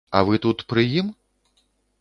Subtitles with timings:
[0.09, 1.13] А вы тут пры ім?